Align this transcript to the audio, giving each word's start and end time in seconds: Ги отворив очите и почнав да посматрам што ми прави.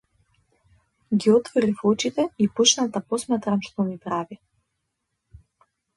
Ги 1.15 1.31
отворив 1.31 1.79
очите 1.83 2.27
и 2.39 2.47
почнав 2.61 2.89
да 2.97 3.03
посматрам 3.13 3.61
што 3.69 3.89
ми 3.91 3.95
прави. 4.07 4.39